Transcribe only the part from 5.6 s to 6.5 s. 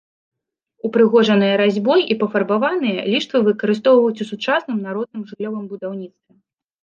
будаўніцтве.